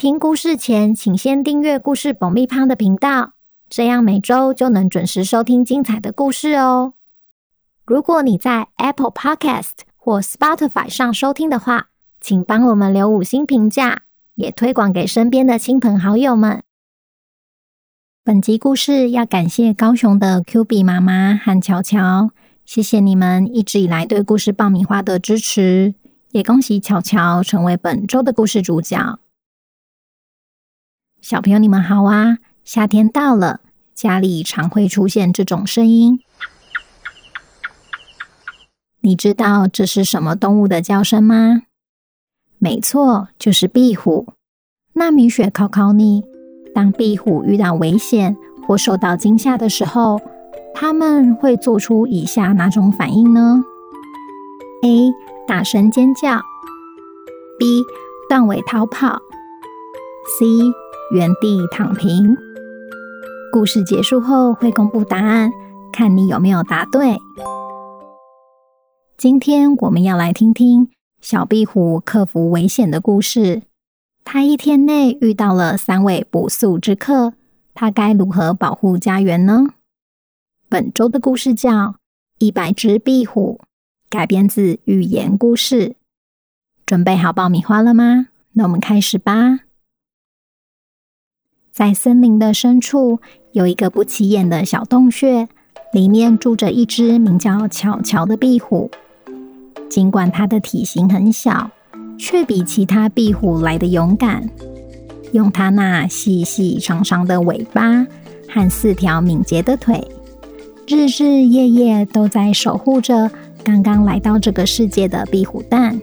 [0.00, 3.34] 听故事前，请先订阅故事爆米花的频道，
[3.68, 6.94] 这样每周就能准时收听精彩的故事哦。
[7.84, 14.04] 如果你在 Apple Podcast 或 Spotify 上收听的话，请帮我们留五星评价，
[14.36, 16.62] 也推广给身边的亲朋好友们。
[18.24, 22.30] 本集故事要感谢高雄的 Q B 妈妈和乔乔，
[22.64, 25.94] 谢谢你们一直以来对故事爆米花的支持，
[26.30, 29.18] 也恭喜乔乔成为本周的故事主角。
[31.22, 32.38] 小朋友，你们好啊！
[32.64, 33.60] 夏天到了，
[33.94, 36.20] 家里常会出现这种声音。
[39.02, 41.62] 你知道这是什么动物的叫声吗？
[42.58, 44.32] 没错，就是壁虎。
[44.94, 46.24] 那米雪考考你：
[46.74, 50.20] 当壁虎遇到危险或受到惊吓的时候，
[50.74, 53.62] 它们会做出以下哪种反应呢
[54.82, 55.10] ？A.
[55.46, 56.36] 大声尖叫
[57.58, 57.84] ；B.
[58.28, 59.20] 断尾逃跑
[60.38, 60.72] ；C.
[61.12, 62.36] 原地躺平。
[63.52, 65.50] 故事结束后会公布答案，
[65.92, 67.16] 看你有没有答对。
[69.16, 70.88] 今天我们要来听听
[71.20, 73.62] 小壁虎克服危险的故事。
[74.24, 77.32] 它一天内遇到了三位不速之客，
[77.74, 79.66] 它该如何保护家园呢？
[80.68, 81.70] 本周的故事叫
[82.38, 83.58] 《一百只壁虎》，
[84.08, 85.96] 改编自寓言故事。
[86.86, 88.28] 准备好爆米花了吗？
[88.52, 89.60] 那我们开始吧。
[91.80, 93.20] 在森林的深处，
[93.52, 95.48] 有一个不起眼的小洞穴，
[95.94, 98.90] 里面住着一只名叫巧巧的壁虎。
[99.88, 101.70] 尽管它的体型很小，
[102.18, 104.46] 却比其他壁虎来得勇敢。
[105.32, 108.06] 用它那细细长长的尾巴
[108.46, 110.06] 和四条敏捷的腿，
[110.86, 113.30] 日日夜夜都在守护着
[113.64, 115.98] 刚刚来到这个世界的壁虎蛋。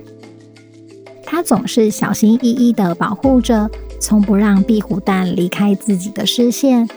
[1.24, 3.69] 它总是小心翼翼地保护着。
[4.00, 6.88] 从不让壁虎蛋离开自己的视线，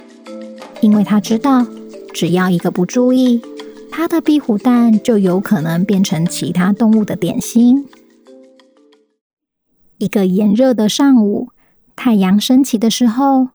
[0.80, 1.66] 因为他知道，
[2.12, 3.40] 只要一个不注意，
[3.90, 7.86] 他的壁虎蛋就有可能变成其他动物的点心。
[9.98, 11.48] 一个炎热的上午，
[11.96, 13.48] 太阳升起的时候，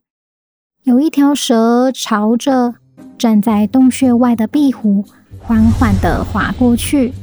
[0.84, 2.75] 有一条蛇朝着
[3.17, 5.05] 站在洞穴外的壁虎
[5.39, 7.13] 缓缓地划过去。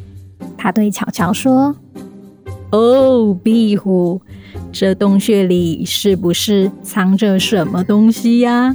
[0.56, 1.76] 他对巧巧说
[2.72, 4.20] ：“哦，壁虎。”
[4.72, 8.74] 这洞穴里是不是藏着什么东西呀？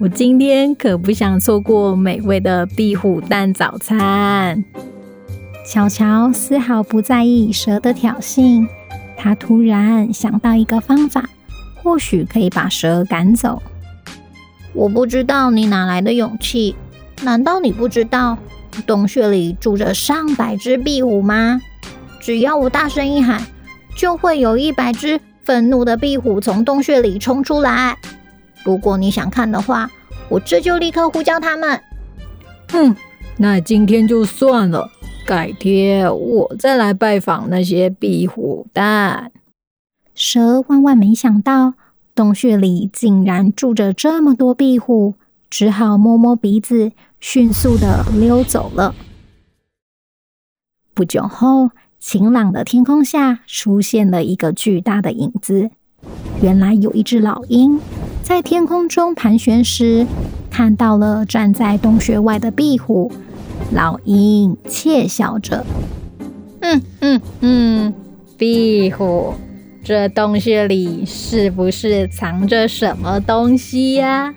[0.00, 4.64] 我今天可不想错过美味的壁虎蛋早餐。
[5.64, 8.66] 巧巧丝毫不在意蛇的挑衅，
[9.16, 11.28] 他突然想到一个方法，
[11.82, 13.62] 或许可以把蛇赶走。
[14.72, 16.74] 我不知道你哪来的勇气？
[17.22, 18.36] 难道你不知道
[18.86, 21.60] 洞穴里住着上百只壁虎吗？
[22.22, 23.44] 只要我大声一喊。
[23.94, 27.94] 就会有一百只愤怒的壁虎从洞穴里冲出来。
[28.64, 29.90] 如果你想看的话，
[30.30, 31.78] 我这就立刻呼叫他们。
[32.70, 32.96] 哼，
[33.36, 34.90] 那今天就算了，
[35.26, 39.30] 改天我再来拜访那些壁虎蛋。
[40.14, 41.74] 蛇万万没想到，
[42.14, 45.16] 洞穴里竟然住着这么多壁虎，
[45.50, 48.94] 只好摸摸鼻子，迅速的溜走了。
[50.94, 51.70] 不久后，
[52.04, 55.70] 晴朗的天空下出现了一个巨大的影子。
[56.42, 57.78] 原来有一只老鹰
[58.24, 60.04] 在天空中盘旋时，
[60.50, 63.12] 看到了站在洞穴外的壁虎。
[63.70, 65.64] 老鹰窃笑着
[66.60, 67.94] ：“嗯嗯嗯，
[68.36, 69.32] 壁虎，
[69.84, 74.34] 这洞穴里是不是藏着什么东西呀？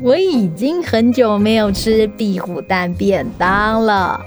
[0.00, 4.20] 我已经很久没有吃壁虎蛋便当了。”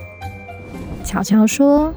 [1.06, 1.94] 乔乔说。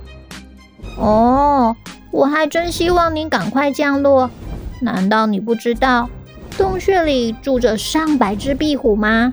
[0.97, 1.75] 哦，
[2.11, 4.31] 我还真希望你赶快降落。
[4.81, 6.09] 难道你不知道
[6.57, 9.33] 洞穴里住着上百只壁虎吗？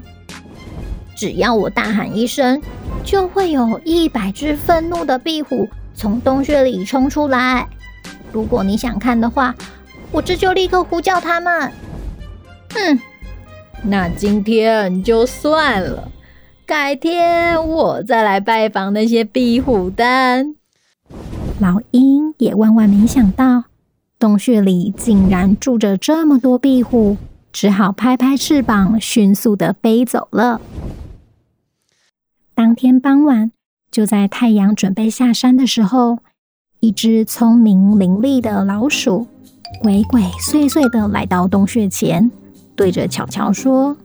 [1.16, 2.62] 只要我大喊一声，
[3.04, 7.68] 就会有一百只愤怒的壁虎从洞穴里冲出来。
[8.32, 9.54] 如果你想看的话，
[10.12, 11.72] 我这就立刻呼叫他们。
[12.76, 13.00] 嗯，
[13.84, 16.10] 那今天就算了，
[16.66, 20.56] 改天我再来拜访那些壁虎蛋。
[21.60, 23.66] 老鹰也万万没想到，
[24.18, 27.18] 洞穴里竟然住着这么多壁虎，
[27.52, 30.62] 只好拍拍翅膀，迅速地飞走了。
[32.56, 33.52] 当天傍晚，
[33.92, 36.20] 就在太阳准备下山的时候，
[36.80, 39.28] 一只聪明伶俐的老鼠
[39.82, 42.32] 鬼鬼祟祟地来到洞穴前，
[42.76, 43.98] 对着巧巧说：“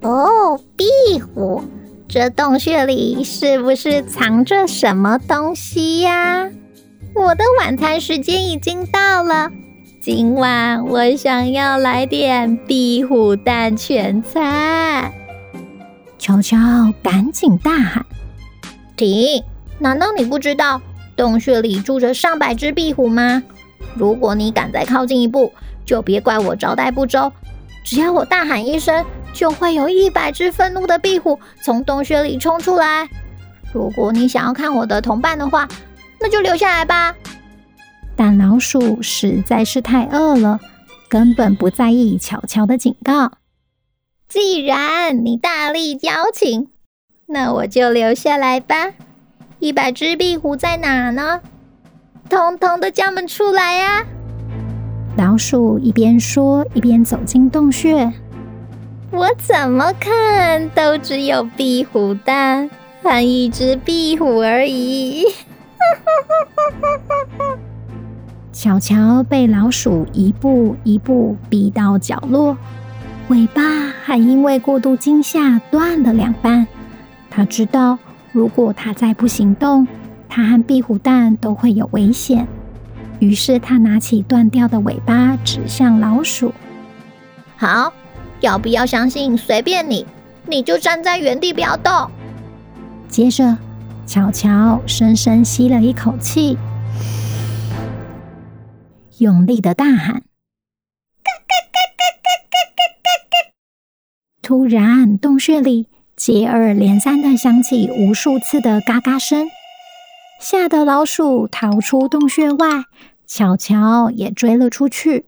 [0.00, 0.86] 哦，壁
[1.20, 1.62] 虎，
[2.08, 6.48] 这洞穴里是不是藏着什么东西呀？
[7.14, 9.50] 我的晚餐时间已经到了。”
[10.00, 15.12] 今晚我想要来点壁虎蛋全餐。
[16.18, 16.56] 巧巧
[17.02, 18.06] 赶紧大喊
[18.96, 19.42] ：“停！
[19.78, 20.80] 难道你不知道
[21.14, 23.42] 洞穴里住着上百只壁虎吗？
[23.94, 25.52] 如果你敢再靠近一步，
[25.84, 27.30] 就别怪我招待不周。
[27.84, 33.08] 只要我大喊一声，就会有一百只愤怒的壁虎从洞穴里冲出来。
[33.72, 35.68] 如果你想要看我的同伴的话，
[36.20, 37.14] 那就留下来吧。”
[38.16, 40.58] 但老鼠实在是太饿了，
[41.08, 43.32] 根本不在意巧巧的警告。
[44.28, 46.68] 既然你大力邀请，
[47.26, 48.92] 那我就留下来吧。
[49.60, 51.40] 一百只壁虎在哪呢？
[52.28, 54.04] 通通的叫们出来呀！
[55.16, 58.12] 老鼠一边说，一边走进洞穴。
[59.18, 62.70] 我怎么看都只有壁虎蛋
[63.02, 65.24] 和一只壁虎而已。
[68.54, 72.56] 小乔被老鼠一步一步逼到角落，
[73.26, 73.60] 尾巴
[74.04, 76.64] 还因为过度惊吓断了两半。
[77.28, 77.98] 他知道，
[78.30, 79.88] 如果他再不行动，
[80.28, 82.46] 他和壁虎蛋都会有危险。
[83.18, 86.54] 于是，他拿起断掉的尾巴指向老鼠
[87.58, 87.92] ：“好，
[88.40, 90.06] 要不要相信随便你，
[90.46, 91.92] 你就站在原地不要动。
[93.08, 93.56] 接着，
[94.06, 96.56] 巧巧深深吸了一口气。
[99.18, 100.22] 用力的大喊。
[101.24, 103.52] 嘎嘎嘎嘎嘎嘎嘎嘎。
[104.42, 109.48] 突然洞穴里接二连三的响起无数次的嘎嘎声，
[110.40, 112.84] 吓得老鼠逃出洞穴外，
[113.26, 115.27] 巧巧也追了出去。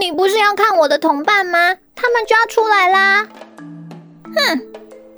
[0.00, 1.74] 你不是要看我的同伴吗？
[1.94, 3.28] 他们就要出来啦！
[4.24, 4.60] 哼，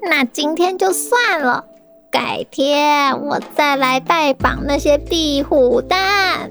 [0.02, 1.64] 那今天就算了，
[2.10, 6.50] 改天我再来拜访那些壁虎蛋。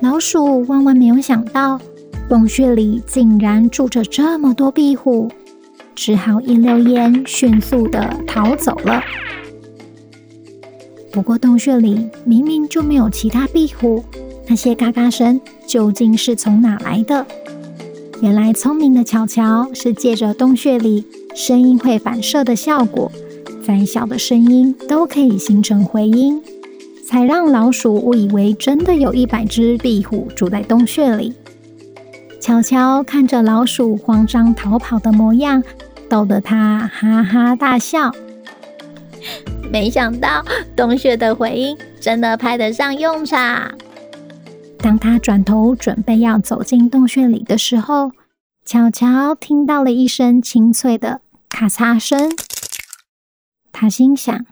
[0.00, 1.80] 老鼠万万没有想到，
[2.28, 5.30] 洞穴里竟然住着这么多壁虎，
[5.94, 9.02] 只好一溜烟迅速地逃走了。
[11.12, 14.04] 不过，洞穴里明明就没有其他壁虎，
[14.48, 15.40] 那些嘎嘎声
[15.74, 17.26] 究竟是从哪来的？
[18.22, 21.04] 原来，聪明的巧巧是借着洞穴里
[21.34, 23.10] 声音会反射的效果，
[23.66, 26.40] 再小的声音都可以形成回音。
[27.04, 31.34] 才让老鼠误以为真的有一百只壁虎住在洞穴里。
[32.40, 35.60] 巧巧看着老鼠慌张逃跑的模样，
[36.08, 38.12] 逗得他哈哈大笑。
[39.72, 40.44] 没想到
[40.76, 43.74] 洞穴的回音真的派得上用场。
[44.84, 48.12] 当他转头准备要走进洞穴里的时候，
[48.66, 52.30] 巧巧听到了一声清脆的咔嚓声。
[53.72, 54.44] 他心想：“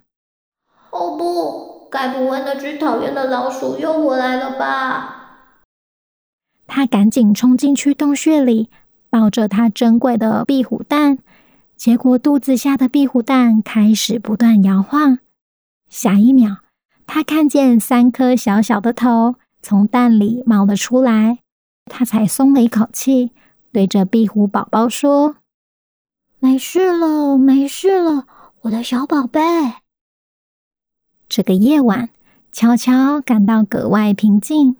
[0.89, 5.51] 哦不！”该不会那只讨厌的老鼠又回来了吧？
[6.65, 8.71] 他赶紧冲进去洞穴里，
[9.11, 11.19] 抱着他珍贵的壁虎蛋。
[11.77, 15.19] 结果肚子下的壁虎蛋开始不断摇晃。
[15.91, 16.57] 下一秒，
[17.05, 21.39] 他看见三颗小小的头从蛋里冒了出来，
[21.85, 23.31] 他才松了一口气，
[23.71, 25.37] 对着壁虎宝宝说
[26.39, 28.27] ：“没事了，没事了，
[28.63, 29.39] 我的小宝贝。”
[31.29, 32.09] 这个夜晚，
[32.51, 34.75] 悄悄感到格外平静。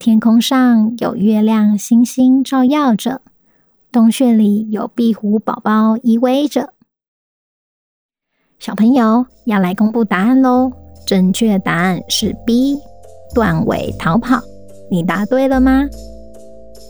[0.00, 3.22] 天空上有月亮、星星照耀着，
[3.92, 6.74] 洞穴里有壁虎宝宝依偎着。
[8.58, 10.72] 小朋友要来公布答案喽！
[11.06, 12.78] 正确答案是 B，
[13.34, 14.40] 断尾逃跑。
[14.90, 15.88] 你答对了吗？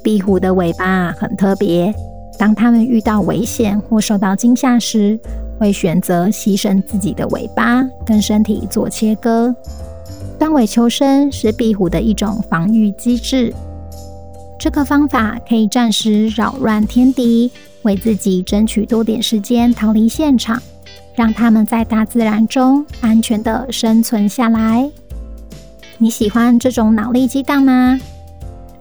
[0.02, 1.92] 壁虎的尾巴很特别，
[2.38, 5.18] 当它们遇到危险或受到惊吓时，
[5.58, 9.54] 会选择牺牲自己的尾巴跟身体做切割，
[10.38, 13.52] 断尾求生是壁虎的一种防御机制。
[14.58, 17.50] 这个方法可以暂时扰乱天敌，
[17.82, 20.62] 为自己争取多点时间逃离现场，
[21.14, 24.88] 让他们在大自然中安全的生存下来。
[25.98, 27.98] 你喜欢这种脑力激荡吗？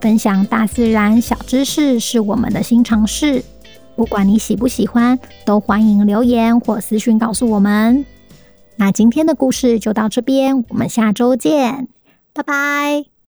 [0.00, 3.42] 分享大自然小知识是我们的新尝试。
[3.96, 8.06] 不管你喜不喜欢，都欢迎留言或私讯告诉我们。
[8.76, 11.88] 那今天的故事就到这边，我们下周见，
[12.32, 13.08] 拜拜。